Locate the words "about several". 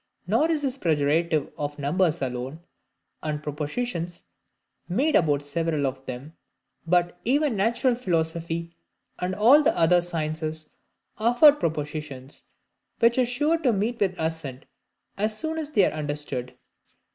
5.15-5.85